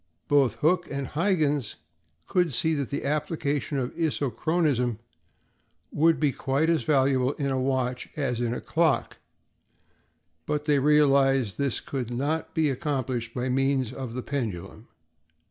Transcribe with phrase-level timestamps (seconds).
[0.27, 1.75] Both Hooke and Huyghens
[2.25, 4.97] could see that the application of isochronism
[5.91, 9.17] would be quite as valuable in a watch as in a clock,
[10.47, 14.87] but they realized that this could not be accomplished by means of the pendulum.